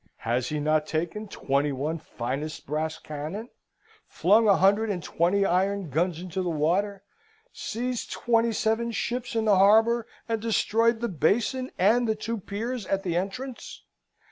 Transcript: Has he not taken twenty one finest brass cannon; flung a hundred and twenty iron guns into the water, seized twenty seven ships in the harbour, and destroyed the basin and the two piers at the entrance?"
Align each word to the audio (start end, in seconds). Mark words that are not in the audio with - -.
Has 0.25 0.49
he 0.49 0.59
not 0.59 0.87
taken 0.87 1.27
twenty 1.27 1.71
one 1.71 1.99
finest 1.99 2.65
brass 2.65 2.97
cannon; 2.97 3.49
flung 4.07 4.47
a 4.47 4.55
hundred 4.57 4.89
and 4.89 5.03
twenty 5.03 5.45
iron 5.45 5.91
guns 5.91 6.19
into 6.19 6.41
the 6.41 6.49
water, 6.49 7.03
seized 7.53 8.11
twenty 8.11 8.51
seven 8.51 8.89
ships 8.91 9.35
in 9.35 9.45
the 9.45 9.59
harbour, 9.59 10.07
and 10.27 10.41
destroyed 10.41 11.01
the 11.01 11.07
basin 11.07 11.69
and 11.77 12.07
the 12.07 12.15
two 12.15 12.39
piers 12.39 12.87
at 12.87 13.03
the 13.03 13.15
entrance?" 13.15 13.83